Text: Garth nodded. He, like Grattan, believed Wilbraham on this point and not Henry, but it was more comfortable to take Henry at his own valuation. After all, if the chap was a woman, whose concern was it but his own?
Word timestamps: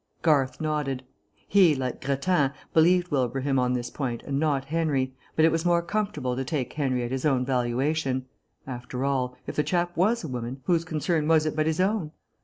Garth 0.23 0.59
nodded. 0.59 1.03
He, 1.47 1.75
like 1.75 2.03
Grattan, 2.03 2.53
believed 2.73 3.09
Wilbraham 3.09 3.59
on 3.59 3.73
this 3.73 3.91
point 3.91 4.23
and 4.23 4.39
not 4.39 4.65
Henry, 4.65 5.13
but 5.35 5.45
it 5.45 5.51
was 5.51 5.63
more 5.63 5.83
comfortable 5.83 6.35
to 6.35 6.43
take 6.43 6.73
Henry 6.73 7.03
at 7.03 7.11
his 7.11 7.23
own 7.23 7.45
valuation. 7.45 8.25
After 8.65 9.05
all, 9.05 9.37
if 9.45 9.55
the 9.55 9.63
chap 9.63 9.95
was 9.95 10.23
a 10.23 10.27
woman, 10.27 10.61
whose 10.63 10.85
concern 10.85 11.27
was 11.27 11.45
it 11.45 11.55
but 11.55 11.67
his 11.67 11.79
own? 11.79 12.13